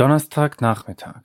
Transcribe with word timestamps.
Donnerstagnachmittag. 0.00 1.24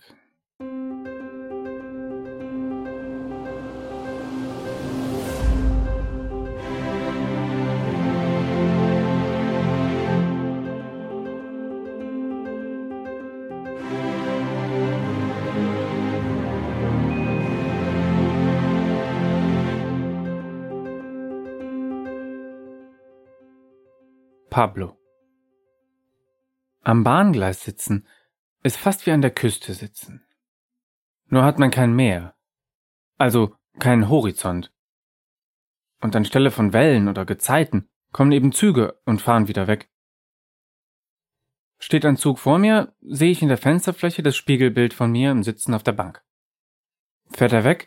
Pablo. 24.49 24.97
Am 26.81 27.05
Bahngleis 27.05 27.63
sitzen 27.63 28.05
ist 28.65 28.77
fast 28.77 29.05
wie 29.05 29.11
an 29.11 29.21
der 29.21 29.29
Küste 29.29 29.75
sitzen. 29.75 30.25
Nur 31.27 31.43
hat 31.43 31.59
man 31.59 31.69
kein 31.69 31.93
Meer. 31.93 32.35
Also 33.19 33.55
keinen 33.77 34.09
Horizont. 34.09 34.73
Und 36.01 36.15
anstelle 36.15 36.49
von 36.49 36.73
Wellen 36.73 37.07
oder 37.07 37.25
Gezeiten 37.25 37.87
kommen 38.11 38.31
eben 38.31 38.51
Züge 38.51 38.99
und 39.05 39.21
fahren 39.21 39.47
wieder 39.47 39.67
weg. 39.67 39.91
Steht 41.77 42.05
ein 42.05 42.17
Zug 42.17 42.39
vor 42.39 42.57
mir, 42.57 42.95
sehe 43.01 43.29
ich 43.29 43.43
in 43.43 43.49
der 43.49 43.59
Fensterfläche 43.59 44.23
das 44.23 44.35
Spiegelbild 44.35 44.95
von 44.95 45.11
mir 45.11 45.29
im 45.29 45.43
Sitzen 45.43 45.75
auf 45.75 45.83
der 45.83 45.91
Bank. 45.91 46.23
Fährt 47.29 47.53
er 47.53 47.65
weg, 47.65 47.85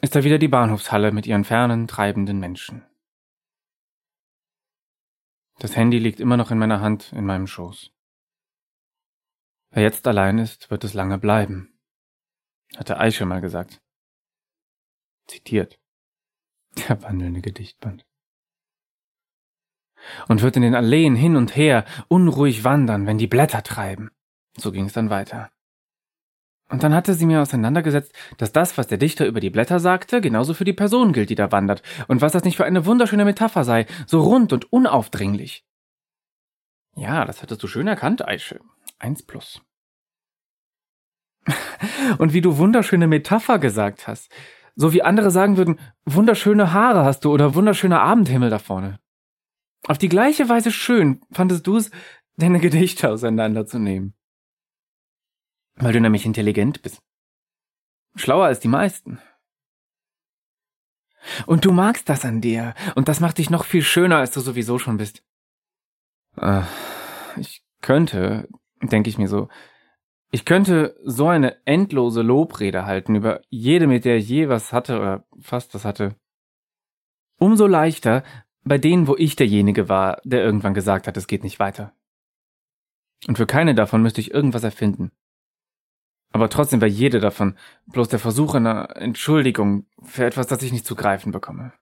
ist 0.00 0.14
da 0.14 0.22
wieder 0.22 0.38
die 0.38 0.48
Bahnhofshalle 0.48 1.10
mit 1.10 1.26
ihren 1.26 1.44
fernen, 1.44 1.88
treibenden 1.88 2.38
Menschen. 2.38 2.86
Das 5.58 5.74
Handy 5.74 5.98
liegt 5.98 6.20
immer 6.20 6.36
noch 6.36 6.52
in 6.52 6.58
meiner 6.58 6.80
Hand 6.80 7.12
in 7.12 7.26
meinem 7.26 7.48
Schoß. 7.48 7.90
Wer 9.74 9.82
jetzt 9.82 10.06
allein 10.06 10.38
ist, 10.38 10.70
wird 10.70 10.84
es 10.84 10.94
lange 10.94 11.18
bleiben, 11.18 11.76
hatte 12.76 12.98
Eiche 12.98 13.26
mal 13.26 13.40
gesagt. 13.40 13.82
Zitiert. 15.26 15.80
Der 16.88 17.02
wandelnde 17.02 17.40
Gedichtband. 17.40 18.06
Und 20.28 20.42
wird 20.42 20.54
in 20.54 20.62
den 20.62 20.76
Alleen 20.76 21.16
hin 21.16 21.34
und 21.34 21.56
her 21.56 21.84
unruhig 22.06 22.62
wandern, 22.62 23.06
wenn 23.06 23.18
die 23.18 23.26
Blätter 23.26 23.64
treiben. 23.64 24.12
So 24.56 24.70
ging 24.70 24.84
es 24.84 24.92
dann 24.92 25.10
weiter. 25.10 25.50
Und 26.68 26.84
dann 26.84 26.94
hatte 26.94 27.14
sie 27.14 27.26
mir 27.26 27.42
auseinandergesetzt, 27.42 28.12
dass 28.38 28.52
das, 28.52 28.78
was 28.78 28.86
der 28.86 28.98
Dichter 28.98 29.26
über 29.26 29.40
die 29.40 29.50
Blätter 29.50 29.80
sagte, 29.80 30.20
genauso 30.20 30.54
für 30.54 30.64
die 30.64 30.72
Person 30.72 31.12
gilt, 31.12 31.30
die 31.30 31.34
da 31.34 31.50
wandert, 31.50 31.82
und 32.06 32.20
was 32.20 32.32
das 32.32 32.44
nicht 32.44 32.56
für 32.56 32.64
eine 32.64 32.86
wunderschöne 32.86 33.24
Metapher 33.24 33.64
sei, 33.64 33.86
so 34.06 34.22
rund 34.22 34.52
und 34.52 34.72
unaufdringlich. 34.72 35.64
Ja, 36.94 37.24
das 37.24 37.42
hattest 37.42 37.62
du 37.62 37.66
schön 37.66 37.88
erkannt, 37.88 38.26
Eiche, 38.26 38.60
1 39.04 39.26
plus. 39.26 39.62
Und 42.18 42.32
wie 42.32 42.40
du 42.40 42.56
wunderschöne 42.56 43.06
Metapher 43.06 43.58
gesagt 43.58 44.08
hast, 44.08 44.32
so 44.76 44.92
wie 44.92 45.02
andere 45.02 45.30
sagen 45.30 45.56
würden, 45.58 45.78
wunderschöne 46.06 46.72
Haare 46.72 47.04
hast 47.04 47.24
du 47.24 47.32
oder 47.32 47.54
wunderschöner 47.54 48.00
Abendhimmel 48.00 48.48
da 48.50 48.58
vorne. 48.58 48.98
Auf 49.86 49.98
die 49.98 50.08
gleiche 50.08 50.48
Weise 50.48 50.72
schön 50.72 51.20
fandest 51.30 51.66
du 51.66 51.76
es, 51.76 51.90
deine 52.36 52.58
Gedichte 52.58 53.10
auseinanderzunehmen. 53.10 54.14
Weil 55.76 55.92
du 55.92 56.00
nämlich 56.00 56.24
intelligent 56.24 56.80
bist. 56.80 56.98
Schlauer 58.16 58.46
als 58.46 58.60
die 58.60 58.68
meisten. 58.68 59.20
Und 61.46 61.64
du 61.64 61.72
magst 61.72 62.08
das 62.08 62.24
an 62.24 62.40
dir, 62.40 62.74
und 62.94 63.08
das 63.08 63.20
macht 63.20 63.38
dich 63.38 63.50
noch 63.50 63.64
viel 63.64 63.82
schöner, 63.82 64.18
als 64.18 64.30
du 64.30 64.40
sowieso 64.40 64.78
schon 64.78 64.96
bist. 64.96 65.22
Äh, 66.36 66.62
ich 67.36 67.62
könnte 67.80 68.48
denke 68.88 69.10
ich 69.10 69.18
mir 69.18 69.28
so, 69.28 69.48
ich 70.30 70.44
könnte 70.44 70.96
so 71.04 71.28
eine 71.28 71.64
endlose 71.64 72.22
Lobrede 72.22 72.86
halten 72.86 73.14
über 73.14 73.40
jede, 73.50 73.86
mit 73.86 74.04
der 74.04 74.16
ich 74.16 74.28
je 74.28 74.48
was 74.48 74.72
hatte 74.72 74.98
oder 74.98 75.24
fast 75.40 75.74
was 75.74 75.84
hatte. 75.84 76.16
Umso 77.38 77.66
leichter 77.66 78.24
bei 78.64 78.78
denen, 78.78 79.06
wo 79.06 79.14
ich 79.16 79.36
derjenige 79.36 79.88
war, 79.88 80.20
der 80.24 80.42
irgendwann 80.42 80.74
gesagt 80.74 81.06
hat, 81.06 81.16
es 81.16 81.26
geht 81.26 81.44
nicht 81.44 81.58
weiter. 81.58 81.92
Und 83.28 83.36
für 83.36 83.46
keine 83.46 83.74
davon 83.74 84.02
müsste 84.02 84.20
ich 84.20 84.32
irgendwas 84.32 84.64
erfinden. 84.64 85.12
Aber 86.32 86.48
trotzdem 86.50 86.80
war 86.80 86.88
jede 86.88 87.20
davon 87.20 87.56
bloß 87.86 88.08
der 88.08 88.18
Versuch 88.18 88.54
einer 88.54 88.96
Entschuldigung 88.96 89.86
für 90.02 90.24
etwas, 90.24 90.48
das 90.48 90.62
ich 90.62 90.72
nicht 90.72 90.86
zu 90.86 90.96
greifen 90.96 91.30
bekomme. 91.30 91.72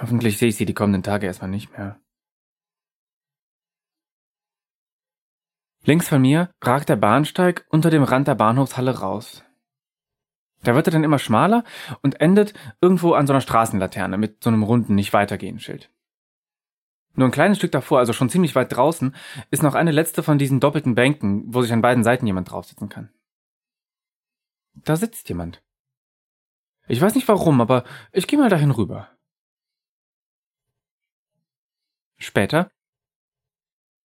Hoffentlich 0.00 0.38
sehe 0.38 0.48
ich 0.48 0.56
sie 0.56 0.64
die 0.64 0.74
kommenden 0.74 1.02
Tage 1.02 1.26
erstmal 1.26 1.50
nicht 1.50 1.76
mehr. 1.76 2.00
Links 5.88 6.06
von 6.06 6.20
mir 6.20 6.50
ragt 6.60 6.90
der 6.90 6.96
Bahnsteig 6.96 7.64
unter 7.70 7.88
dem 7.88 8.02
Rand 8.02 8.28
der 8.28 8.34
Bahnhofshalle 8.34 8.98
raus. 8.98 9.42
Da 10.62 10.74
wird 10.74 10.86
er 10.86 10.90
dann 10.90 11.02
immer 11.02 11.18
schmaler 11.18 11.64
und 12.02 12.20
endet 12.20 12.52
irgendwo 12.82 13.14
an 13.14 13.26
so 13.26 13.32
einer 13.32 13.40
Straßenlaterne 13.40 14.18
mit 14.18 14.44
so 14.44 14.50
einem 14.50 14.64
runden 14.64 14.94
Nicht 14.94 15.14
weitergehen 15.14 15.58
Schild. 15.58 15.90
Nur 17.14 17.26
ein 17.26 17.32
kleines 17.32 17.56
Stück 17.56 17.72
davor, 17.72 18.00
also 18.00 18.12
schon 18.12 18.28
ziemlich 18.28 18.54
weit 18.54 18.70
draußen, 18.70 19.16
ist 19.50 19.62
noch 19.62 19.74
eine 19.74 19.90
letzte 19.90 20.22
von 20.22 20.36
diesen 20.36 20.60
doppelten 20.60 20.94
Bänken, 20.94 21.44
wo 21.54 21.62
sich 21.62 21.72
an 21.72 21.80
beiden 21.80 22.04
Seiten 22.04 22.26
jemand 22.26 22.50
draufsitzen 22.50 22.90
kann. 22.90 23.08
Da 24.74 24.94
sitzt 24.94 25.30
jemand. 25.30 25.62
Ich 26.86 27.00
weiß 27.00 27.14
nicht 27.14 27.28
warum, 27.28 27.62
aber 27.62 27.84
ich 28.12 28.26
gehe 28.26 28.38
mal 28.38 28.50
dahin 28.50 28.72
rüber. 28.72 29.08
Später. 32.18 32.70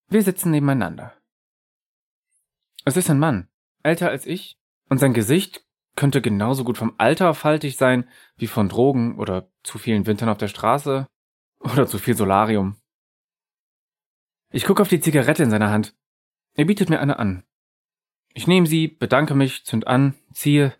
Wir 0.08 0.22
sitzen 0.22 0.50
nebeneinander. 0.50 1.12
Es 2.84 2.96
ist 2.96 3.08
ein 3.08 3.18
Mann, 3.18 3.48
älter 3.82 4.10
als 4.10 4.26
ich, 4.26 4.58
und 4.90 4.98
sein 4.98 5.14
Gesicht 5.14 5.64
könnte 5.96 6.20
genauso 6.20 6.64
gut 6.64 6.76
vom 6.76 6.94
Alter 6.98 7.34
faltig 7.34 7.76
sein 7.76 8.08
wie 8.36 8.46
von 8.46 8.68
Drogen 8.68 9.18
oder 9.18 9.50
zu 9.62 9.78
vielen 9.78 10.06
Wintern 10.06 10.28
auf 10.28 10.38
der 10.38 10.48
Straße 10.48 11.06
oder 11.60 11.86
zu 11.86 11.98
viel 11.98 12.16
Solarium. 12.16 12.76
Ich 14.50 14.64
gucke 14.64 14.82
auf 14.82 14.88
die 14.88 15.00
Zigarette 15.00 15.42
in 15.42 15.50
seiner 15.50 15.70
Hand. 15.70 15.96
Er 16.54 16.66
bietet 16.66 16.90
mir 16.90 17.00
eine 17.00 17.18
an. 17.18 17.44
Ich 18.34 18.46
nehme 18.46 18.66
sie, 18.66 18.88
bedanke 18.88 19.34
mich, 19.34 19.64
zünd 19.64 19.86
an, 19.86 20.14
ziehe, 20.32 20.76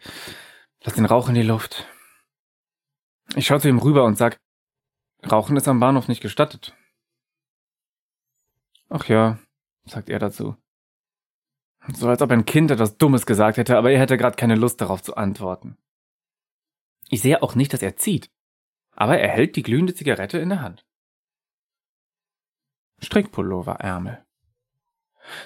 lass 0.82 0.94
den 0.94 1.06
Rauch 1.06 1.28
in 1.28 1.34
die 1.34 1.42
Luft. 1.42 1.86
Ich 3.36 3.47
schaue 3.47 3.60
zu 3.60 3.69
ihm 3.69 3.78
rüber 3.78 4.04
und 4.04 4.19
sag, 4.19 4.36
Rauchen 5.31 5.56
ist 5.56 5.69
am 5.69 5.81
Bahnhof 5.81 6.09
nicht 6.09 6.21
gestattet. 6.21 6.76
Ach 8.91 9.06
ja, 9.06 9.38
sagt 9.86 10.10
er 10.10 10.19
dazu. 10.19 10.56
So 11.89 12.09
als 12.09 12.22
ob 12.22 12.31
ein 12.31 12.47
Kind 12.47 12.71
etwas 12.71 12.97
Dummes 12.97 13.27
gesagt 13.27 13.59
hätte, 13.59 13.77
aber 13.77 13.91
er 13.91 14.00
hätte 14.00 14.17
gerade 14.17 14.37
keine 14.37 14.55
Lust 14.55 14.81
darauf 14.81 15.03
zu 15.03 15.17
antworten. 15.17 15.77
Ich 17.11 17.21
sehe 17.21 17.43
auch 17.43 17.55
nicht, 17.55 17.72
dass 17.72 17.83
er 17.83 17.97
zieht, 17.97 18.31
aber 18.93 19.19
er 19.19 19.28
hält 19.28 19.56
die 19.56 19.62
glühende 19.62 19.95
Zigarette 19.95 20.39
in 20.39 20.49
der 20.49 20.62
Hand. 20.62 20.87
Strickpulloverärmel. 23.03 24.25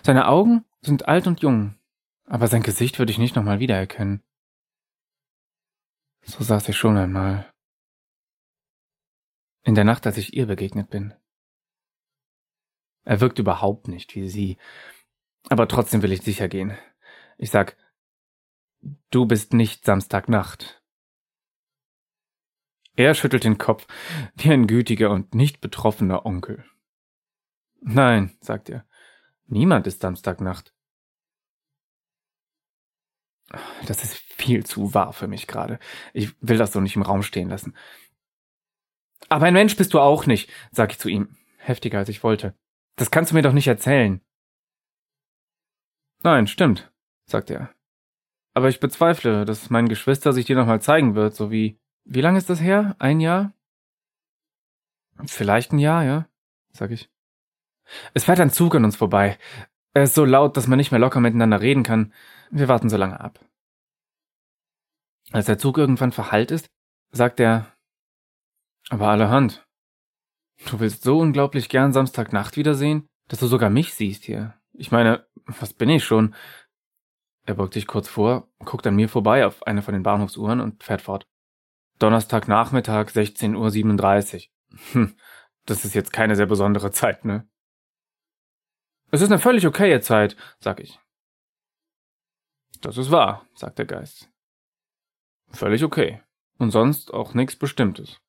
Seine 0.03 0.29
Augen 0.29 0.65
sind 0.81 1.09
alt 1.09 1.27
und 1.27 1.41
jung, 1.41 1.75
aber 2.25 2.47
sein 2.47 2.63
Gesicht 2.63 2.99
würde 2.99 3.11
ich 3.11 3.19
nicht 3.19 3.35
nochmal 3.35 3.59
wiedererkennen. 3.59 4.23
So 6.23 6.45
saß 6.45 6.69
ich 6.69 6.77
schon 6.77 6.97
einmal. 6.97 7.53
In 9.65 9.75
der 9.75 9.85
Nacht, 9.85 10.07
als 10.07 10.19
ich 10.19 10.35
ihr 10.35 10.47
begegnet 10.47 10.89
bin. 10.91 11.15
Er 13.05 13.21
wirkt 13.21 13.39
überhaupt 13.39 13.89
nicht 13.89 14.15
wie 14.15 14.29
sie, 14.29 14.59
aber 15.49 15.69
trotzdem 15.69 16.03
will 16.03 16.13
ich 16.13 16.23
sicher 16.23 16.49
gehen. 16.49 16.77
Ich 17.37 17.51
sag, 17.51 17.77
du 19.11 19.27
bist 19.27 19.53
nicht 19.53 19.85
Samstagnacht. 19.85 20.83
Er 22.97 23.15
schüttelt 23.15 23.45
den 23.45 23.59
Kopf 23.59 23.87
wie 24.35 24.53
ein 24.53 24.67
gütiger 24.67 25.11
und 25.11 25.35
nicht 25.35 25.61
betroffener 25.61 26.27
Onkel. 26.27 26.65
Nein, 27.81 28.37
sagt 28.41 28.69
er. 28.69 28.85
Niemand 29.47 29.87
ist 29.87 30.01
Samstagnacht. 30.01 30.75
Das 33.87 34.05
ist 34.05 34.17
viel 34.17 34.67
zu 34.67 34.93
wahr 34.95 35.13
für 35.13 35.29
mich 35.29 35.47
gerade. 35.47 35.79
Ich 36.13 36.35
will 36.43 36.59
das 36.59 36.73
so 36.73 36.81
nicht 36.81 36.97
im 36.97 37.03
Raum 37.03 37.23
stehen 37.23 37.49
lassen. 37.49 37.77
Aber 39.29 39.47
ein 39.47 39.55
Mensch 39.55 39.77
bist 39.77 39.95
du 39.95 40.01
auch 40.01 40.27
nicht, 40.27 40.51
sag 40.71 40.93
ich 40.93 40.99
zu 40.99 41.09
ihm, 41.09 41.37
heftiger 41.59 41.99
als 41.99 42.09
ich 42.09 42.23
wollte. 42.23 42.55
Das 42.97 43.11
kannst 43.11 43.31
du 43.31 43.37
mir 43.37 43.43
doch 43.43 43.53
nicht 43.53 43.69
erzählen. 43.69 44.21
Nein, 46.23 46.47
stimmt, 46.47 46.91
sagt 47.27 47.51
er. 47.51 47.73
Aber 48.55 48.69
ich 48.69 48.81
bezweifle, 48.81 49.45
dass 49.45 49.71
mein 49.71 49.89
Geschwister 49.89 50.33
sich 50.33 50.47
dir 50.47 50.57
nochmal 50.57 50.83
zeigen 50.83 51.15
wird, 51.15 51.35
so 51.35 51.51
wie. 51.51 51.79
Wie 52.05 52.21
lange 52.21 52.39
ist 52.39 52.51
das 52.51 52.61
her? 52.61 52.97
Ein 52.99 53.21
Jahr? 53.21 53.53
Vielleicht 55.27 55.73
ein 55.73 55.79
Jahr, 55.79 56.05
ja, 56.05 56.29
sag 56.73 56.91
ich. 56.91 57.11
Es 58.15 58.25
fährt 58.25 58.41
ein 58.41 58.51
Zug 58.51 58.75
an 58.75 58.85
uns 58.85 58.97
vorbei. 58.97 59.39
Er 59.95 60.05
ist 60.05 60.15
so 60.15 60.25
laut, 60.25 60.57
dass 60.57 60.67
man 60.67 60.79
nicht 60.79 60.91
mehr 60.91 61.01
locker 61.01 61.21
miteinander 61.21 61.61
reden 61.61 61.83
kann. 61.83 62.13
Wir 62.51 62.69
warten 62.69 62.89
so 62.89 62.97
lange 62.97 63.21
ab. 63.21 63.41
Als 65.33 65.47
der 65.47 65.59
Zug 65.59 65.77
irgendwann 65.77 66.13
verhallt 66.13 66.51
ist, 66.51 66.69
sagt 67.11 67.41
er, 67.41 67.73
aber 68.91 69.09
allerhand. 69.09 69.67
Du 70.67 70.81
willst 70.81 71.03
so 71.03 71.19
unglaublich 71.19 71.69
gern 71.69 71.93
Samstagnacht 71.93 72.57
wiedersehen, 72.57 73.07
dass 73.29 73.41
du 73.41 73.47
sogar 73.47 73.71
mich 73.71 73.95
siehst 73.95 74.25
hier. 74.25 74.55
Ich 74.79 74.93
meine, 74.93 75.27
Was 75.47 75.73
bin 75.73 75.89
ich 75.89 76.05
schon? 76.05 76.35
Er 77.45 77.55
beugt 77.55 77.73
sich 77.73 77.87
kurz 77.87 78.07
vor, 78.07 78.49
guckt 78.59 78.87
an 78.87 78.95
mir 78.95 79.09
vorbei 79.09 79.47
auf 79.47 79.67
eine 79.67 79.81
von 79.83 79.95
den 79.95 80.03
Bahnhofsuhren 80.03 80.61
und 80.61 80.85
fährt 80.85 81.01
fort. 81.01 81.27
Donnerstagnachmittag, 81.99 83.09
16.37 83.09 84.49
Uhr. 84.49 84.79
Hm, 84.93 85.17
das 85.65 85.87
ist 85.87 85.95
jetzt 85.95 86.13
keine 86.13 86.37
sehr 86.37 86.47
besondere 86.47 86.91
Zeit, 86.91 87.25
ne? 87.25 87.49
Es 89.11 89.23
ist 89.23 89.31
eine 89.31 89.39
völlig 89.41 89.67
okaye 89.67 90.01
Zeit, 90.01 90.37
sag 90.61 90.81
ich. 90.81 91.01
Das 92.83 92.99
ist 92.99 93.11
wahr, 93.11 93.47
sagt 93.55 93.79
der 93.79 93.87
Geist. 93.87 94.31
Völlig 95.51 95.83
okay. 95.83 96.23
Und 96.59 96.71
sonst 96.71 97.15
auch 97.15 97.33
nichts 97.33 97.57
Bestimmtes. 97.57 98.21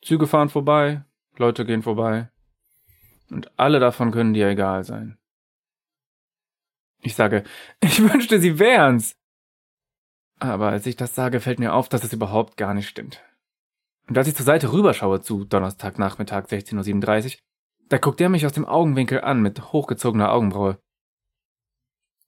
Züge 0.00 0.26
fahren 0.26 0.48
vorbei, 0.48 1.04
Leute 1.36 1.66
gehen 1.66 1.82
vorbei. 1.82 2.30
Und 3.28 3.52
alle 3.58 3.78
davon 3.78 4.10
können 4.10 4.32
dir 4.32 4.48
egal 4.48 4.84
sein. 4.84 5.18
Ich 7.04 7.14
sage, 7.14 7.44
ich 7.80 8.02
wünschte, 8.02 8.40
sie 8.40 8.58
wären's. 8.58 9.14
Aber 10.40 10.70
als 10.70 10.86
ich 10.86 10.96
das 10.96 11.14
sage, 11.14 11.40
fällt 11.40 11.60
mir 11.60 11.74
auf, 11.74 11.88
dass 11.88 12.02
es 12.02 12.12
überhaupt 12.12 12.56
gar 12.56 12.74
nicht 12.74 12.88
stimmt. 12.88 13.22
Und 14.08 14.18
als 14.18 14.28
ich 14.28 14.34
zur 14.34 14.44
Seite 14.44 14.72
rüberschaue 14.72 15.22
zu 15.22 15.44
Donnerstagnachmittag 15.44 16.46
16.37 16.46 17.36
Uhr, 17.36 17.40
da 17.88 17.98
guckt 17.98 18.20
er 18.20 18.28
mich 18.28 18.44
aus 18.44 18.52
dem 18.52 18.66
Augenwinkel 18.66 19.20
an 19.20 19.40
mit 19.40 19.72
hochgezogener 19.72 20.32
Augenbraue. 20.32 20.78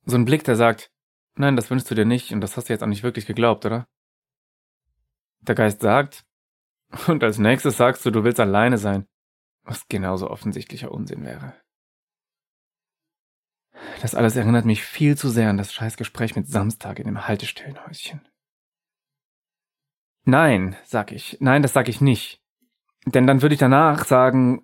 So 0.04 0.16
ein 0.16 0.24
Blick, 0.24 0.44
der 0.44 0.56
sagt, 0.56 0.90
nein, 1.34 1.56
das 1.56 1.70
wünschst 1.70 1.90
du 1.90 1.94
dir 1.94 2.04
nicht 2.04 2.32
und 2.32 2.40
das 2.40 2.56
hast 2.56 2.68
du 2.68 2.72
jetzt 2.72 2.82
auch 2.82 2.88
nicht 2.88 3.02
wirklich 3.02 3.26
geglaubt, 3.26 3.66
oder? 3.66 3.86
Der 5.40 5.54
Geist 5.54 5.80
sagt, 5.80 6.24
und 7.08 7.22
als 7.24 7.38
nächstes 7.38 7.76
sagst 7.76 8.04
du, 8.06 8.10
du 8.10 8.24
willst 8.24 8.40
alleine 8.40 8.78
sein, 8.78 9.06
was 9.64 9.88
genauso 9.88 10.30
offensichtlicher 10.30 10.92
Unsinn 10.92 11.24
wäre. 11.24 11.54
Das 14.02 14.14
alles 14.14 14.36
erinnert 14.36 14.64
mich 14.64 14.84
viel 14.84 15.16
zu 15.16 15.28
sehr 15.28 15.50
an 15.50 15.56
das 15.56 15.72
Scheißgespräch 15.72 16.36
mit 16.36 16.46
Samstag 16.48 16.98
in 16.98 17.06
dem 17.06 17.26
Haltestellenhäuschen. 17.26 18.20
Nein, 20.24 20.76
sag 20.84 21.12
ich. 21.12 21.36
Nein, 21.40 21.62
das 21.62 21.72
sag 21.72 21.88
ich 21.88 22.00
nicht. 22.00 22.42
Denn 23.06 23.26
dann 23.26 23.42
würde 23.42 23.54
ich 23.54 23.60
danach 23.60 24.04
sagen, 24.04 24.62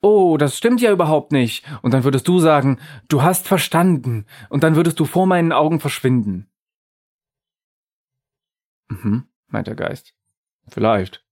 oh, 0.00 0.36
das 0.36 0.56
stimmt 0.56 0.80
ja 0.80 0.92
überhaupt 0.92 1.32
nicht. 1.32 1.66
Und 1.82 1.92
dann 1.92 2.04
würdest 2.04 2.28
du 2.28 2.38
sagen, 2.38 2.78
du 3.08 3.22
hast 3.22 3.48
verstanden. 3.48 4.26
Und 4.48 4.62
dann 4.62 4.76
würdest 4.76 5.00
du 5.00 5.04
vor 5.04 5.26
meinen 5.26 5.52
Augen 5.52 5.80
verschwinden. 5.80 6.48
Mhm, 8.88 9.26
meint 9.48 9.66
der 9.66 9.74
Geist. 9.74 10.14
Vielleicht. 10.68 11.24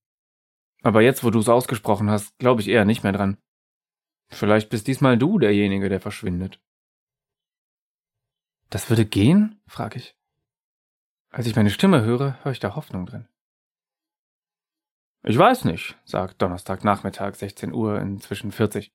Aber 0.83 1.01
jetzt, 1.01 1.23
wo 1.23 1.31
du 1.31 1.39
es 1.39 1.49
ausgesprochen 1.49 2.11
hast, 2.11 2.37
glaube 2.39 2.61
ich 2.61 2.69
eher 2.69 2.85
nicht 2.85 3.05
mehr 3.05 3.13
dran. 3.13 3.39
Vielleicht 4.31 4.71
bist 4.71 4.87
diesmal 4.87 5.19
du 5.19 5.39
derjenige, 5.39 5.89
der 5.89 6.01
verschwindet. 6.01 6.61
Das 8.73 8.89
würde 8.89 9.05
gehen? 9.05 9.61
frage 9.67 9.99
ich. 9.99 10.17
Als 11.29 11.47
ich 11.47 11.55
meine 11.55 11.69
Stimme 11.69 12.05
höre, 12.05 12.43
höre 12.43 12.53
ich 12.53 12.59
da 12.59 12.75
Hoffnung 12.75 13.05
drin. 13.05 13.29
Ich 15.25 15.37
weiß 15.37 15.67
nicht, 15.67 15.99
sagt 16.07 16.41
Donnerstagnachmittag 16.41 17.35
16 17.35 17.75
Uhr 17.75 18.01
inzwischen 18.01 18.51
40. 18.51 18.91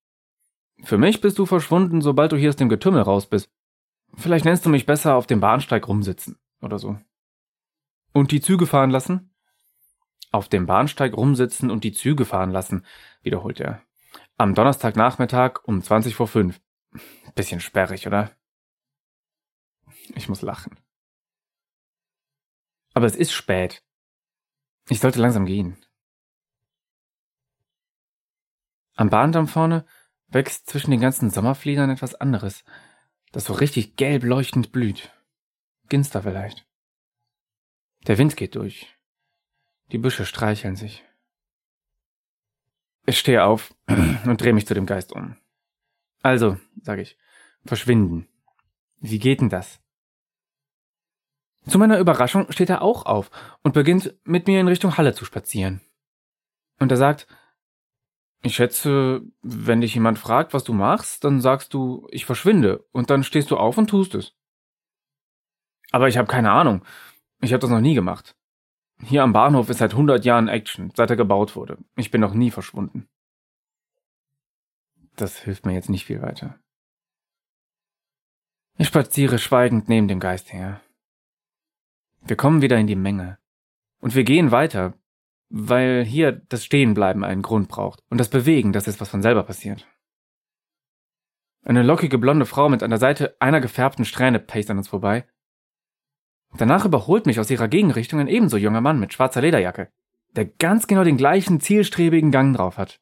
Für 0.84 0.98
mich 0.98 1.22
bist 1.22 1.38
du 1.38 1.46
verschwunden, 1.46 2.02
sobald 2.02 2.32
du 2.32 2.38
hier 2.38 2.50
aus 2.50 2.56
dem 2.56 2.70
Getümmel 2.70 3.04
raus 3.04 3.28
bist. 3.28 3.52
Vielleicht 4.16 4.46
nennst 4.46 4.66
du 4.66 4.70
mich 4.70 4.88
besser 4.88 5.14
auf 5.14 5.28
dem 5.28 5.42
Bahnsteig 5.42 5.88
rumsitzen 5.88 6.40
oder 6.60 6.80
so. 6.80 6.98
Und 8.14 8.32
die 8.32 8.42
Züge 8.42 8.66
fahren 8.66 8.90
lassen? 8.90 9.32
Auf 10.32 10.50
dem 10.50 10.66
Bahnsteig 10.66 11.16
rumsitzen 11.16 11.70
und 11.70 11.84
die 11.84 11.94
Züge 11.94 12.26
fahren 12.26 12.50
lassen, 12.50 12.84
wiederholt 13.22 13.60
er. 13.60 13.84
Am 14.38 14.56
Donnerstagnachmittag 14.56 15.60
um 15.66 15.84
20 15.84 16.16
vor 16.16 16.28
5. 16.28 16.60
Bisschen 17.36 17.60
sperrig, 17.60 18.08
oder? 18.08 18.32
Ich 20.16 20.30
muss 20.30 20.42
lachen. 20.42 20.80
Aber 22.94 23.06
es 23.06 23.16
ist 23.16 23.32
spät. 23.32 23.84
Ich 24.90 25.00
sollte 25.00 25.20
langsam 25.20 25.46
gehen. 25.46 25.78
Am 28.96 29.10
Bahndamm 29.10 29.48
vorne 29.48 29.86
wächst 30.28 30.68
zwischen 30.70 30.92
den 30.92 31.00
ganzen 31.00 31.30
Sommerfliedern 31.30 31.90
etwas 31.90 32.16
anderes, 32.16 32.64
das 33.32 33.46
so 33.46 33.54
richtig 33.54 33.96
gelb 33.96 34.24
leuchtend 34.24 34.72
blüht. 34.72 35.12
Ginster 35.90 36.24
vielleicht. 36.24 36.68
Der 38.08 38.18
Wind 38.18 38.36
geht 38.36 38.56
durch. 38.56 38.88
Die 39.92 39.98
Büsche 39.98 40.26
streicheln 40.26 40.76
sich. 40.76 41.04
Ich 43.06 43.20
stehe 43.20 43.44
auf 43.44 43.74
und 44.26 44.42
drehe 44.42 44.54
mich 44.54 44.68
zu 44.68 44.74
dem 44.74 44.86
Geist 44.86 45.14
um. 45.14 45.38
Also, 46.24 46.58
sage 46.82 47.02
ich, 47.02 47.18
verschwinden. 47.66 48.28
Wie 49.00 49.20
geht 49.20 49.42
denn 49.42 49.50
das? 49.50 49.80
Zu 51.68 51.80
meiner 51.80 52.00
Überraschung 52.00 52.52
steht 52.52 52.70
er 52.70 52.82
auch 52.82 53.06
auf 53.06 53.30
und 53.62 53.74
beginnt 53.74 54.16
mit 54.24 54.48
mir 54.48 54.60
in 54.60 54.68
Richtung 54.68 54.98
Halle 54.98 55.14
zu 55.14 55.26
spazieren. 55.26 55.82
Und 56.80 56.92
er 56.92 56.98
sagt, 56.98 57.28
ich 58.44 58.56
schätze, 58.56 59.22
wenn 59.42 59.82
dich 59.82 59.96
jemand 59.96 60.20
fragt, 60.20 60.54
was 60.54 60.64
du 60.64 60.74
machst, 60.74 61.24
dann 61.24 61.42
sagst 61.42 61.74
du, 61.74 62.08
ich 62.12 62.26
verschwinde, 62.26 62.86
und 62.92 63.10
dann 63.10 63.24
stehst 63.24 63.52
du 63.52 63.58
auf 63.58 63.78
und 63.78 63.90
tust 63.90 64.16
es. 64.16 64.34
Aber 65.92 66.08
ich 66.08 66.18
habe 66.18 66.28
keine 66.28 66.52
Ahnung. 66.52 66.84
Ich 67.42 67.52
habe 67.52 67.60
das 67.60 67.70
noch 67.70 67.82
nie 67.82 67.96
gemacht. 67.96 68.36
Hier 69.04 69.24
am 69.24 69.34
Bahnhof 69.34 69.70
ist 69.70 69.78
seit 69.78 69.92
100 69.92 70.26
Jahren 70.26 70.48
Action, 70.48 70.92
seit 70.96 71.10
er 71.10 71.16
gebaut 71.16 71.56
wurde. 71.56 71.78
Ich 71.96 72.12
bin 72.12 72.22
noch 72.22 72.34
nie 72.34 72.52
verschwunden. 72.52 73.08
Das 75.16 75.38
hilft 75.40 75.66
mir 75.66 75.74
jetzt 75.74 75.90
nicht 75.90 76.06
viel 76.06 76.22
weiter. 76.22 76.60
Ich 78.78 78.88
spaziere 78.88 79.40
schweigend 79.40 79.90
neben 79.90 80.08
dem 80.08 80.20
Geist 80.20 80.54
her. 80.54 80.82
Wir 82.28 82.36
kommen 82.36 82.62
wieder 82.62 82.78
in 82.78 82.88
die 82.88 82.96
Menge. 82.96 83.38
Und 84.00 84.16
wir 84.16 84.24
gehen 84.24 84.52
weiter, 84.52 84.94
weil 85.50 86.04
hier 86.04 86.32
das 86.34 86.66
Stehenbleiben 86.66 87.24
einen 87.24 87.42
Grund 87.42 87.70
braucht. 87.70 88.04
Und 88.10 88.18
das 88.18 88.30
Bewegen, 88.30 88.74
das 88.74 88.88
ist, 88.88 89.00
was 89.00 89.10
von 89.10 89.22
selber 89.22 89.44
passiert. 89.44 89.88
Eine 91.64 91.84
lockige 91.84 92.18
blonde 92.18 92.46
Frau 92.46 92.70
mit 92.70 92.84
an 92.84 92.90
der 92.90 93.00
Seite 93.00 93.36
einer 93.40 93.62
gefärbten 93.62 94.06
Strähne 94.06 94.40
pace 94.40 94.70
an 94.70 94.78
uns 94.78 94.88
vorbei. 94.88 95.26
Danach 96.58 96.86
überholt 96.86 97.26
mich 97.26 97.40
aus 97.40 97.50
ihrer 97.50 97.68
Gegenrichtung 97.68 98.20
ein 98.20 98.28
ebenso 98.28 98.58
junger 98.58 98.82
Mann 98.82 99.00
mit 99.00 99.14
schwarzer 99.14 99.42
Lederjacke, 99.42 99.92
der 100.36 100.46
ganz 100.46 100.88
genau 100.88 101.04
den 101.04 101.18
gleichen 101.18 101.60
zielstrebigen 101.60 102.32
Gang 102.32 102.56
drauf 102.56 102.78
hat. 102.78 103.00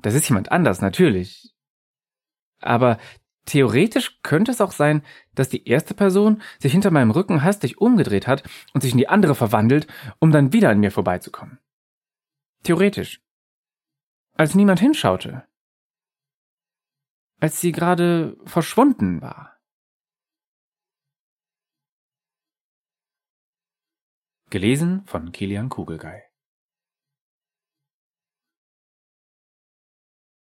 Das 0.00 0.14
ist 0.14 0.28
jemand 0.28 0.50
anders, 0.50 0.80
natürlich. 0.80 1.54
Aber 2.60 2.98
Theoretisch 3.44 4.22
könnte 4.22 4.52
es 4.52 4.60
auch 4.60 4.72
sein, 4.72 5.04
dass 5.34 5.48
die 5.48 5.66
erste 5.66 5.94
Person 5.94 6.42
sich 6.60 6.72
hinter 6.72 6.90
meinem 6.90 7.10
Rücken 7.10 7.42
hastig 7.42 7.78
umgedreht 7.78 8.26
hat 8.26 8.48
und 8.72 8.82
sich 8.82 8.92
in 8.92 8.98
die 8.98 9.08
andere 9.08 9.34
verwandelt, 9.34 9.86
um 10.20 10.30
dann 10.30 10.52
wieder 10.52 10.70
an 10.70 10.78
mir 10.78 10.92
vorbeizukommen. 10.92 11.58
Theoretisch. 12.62 13.20
Als 14.34 14.54
niemand 14.54 14.80
hinschaute. 14.80 15.46
Als 17.40 17.60
sie 17.60 17.72
gerade 17.72 18.36
verschwunden 18.44 19.20
war. 19.20 19.58
Gelesen 24.50 25.04
von 25.06 25.32
Kilian 25.32 25.68
Kugelgei 25.68 26.31